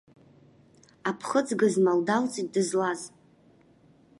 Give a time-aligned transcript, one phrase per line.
[1.09, 3.01] Аԥхыӡ гызмал далҵит дызлаз.